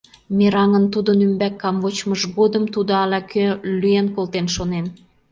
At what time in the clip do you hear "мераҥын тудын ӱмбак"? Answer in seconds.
0.37-1.53